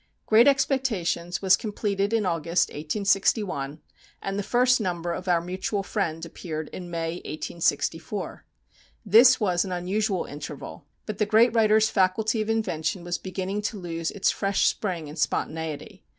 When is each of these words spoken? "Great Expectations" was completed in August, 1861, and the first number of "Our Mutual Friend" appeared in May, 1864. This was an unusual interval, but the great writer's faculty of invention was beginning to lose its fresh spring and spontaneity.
"Great 0.25 0.47
Expectations" 0.47 1.43
was 1.43 1.55
completed 1.55 2.11
in 2.11 2.25
August, 2.25 2.69
1861, 2.69 3.81
and 4.19 4.39
the 4.39 4.41
first 4.41 4.81
number 4.81 5.13
of 5.13 5.27
"Our 5.27 5.41
Mutual 5.41 5.83
Friend" 5.83 6.25
appeared 6.25 6.69
in 6.69 6.89
May, 6.89 7.17
1864. 7.17 8.43
This 9.05 9.39
was 9.39 9.63
an 9.63 9.71
unusual 9.71 10.25
interval, 10.25 10.85
but 11.05 11.19
the 11.19 11.27
great 11.27 11.53
writer's 11.53 11.91
faculty 11.91 12.41
of 12.41 12.49
invention 12.49 13.03
was 13.03 13.19
beginning 13.19 13.61
to 13.61 13.77
lose 13.77 14.09
its 14.09 14.31
fresh 14.31 14.65
spring 14.65 15.07
and 15.07 15.19
spontaneity. 15.19 16.03